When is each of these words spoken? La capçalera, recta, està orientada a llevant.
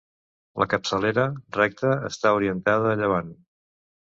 La 0.61 0.65
capçalera, 0.71 1.25
recta, 1.57 1.93
està 2.09 2.33
orientada 2.39 2.89
a 2.95 2.97
llevant. 3.05 3.31